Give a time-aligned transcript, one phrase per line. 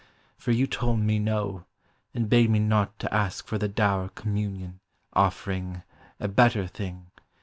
[0.35, 1.65] For you told me no,
[2.15, 4.79] And bade me not to ask for the dour Communion,
[5.13, 5.83] offering
[6.19, 7.11] "a better thing."